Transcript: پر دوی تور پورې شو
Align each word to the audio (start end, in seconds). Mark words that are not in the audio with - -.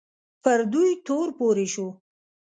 پر 0.43 0.59
دوی 0.73 0.91
تور 1.05 1.27
پورې 1.37 1.65
شو 1.73 1.87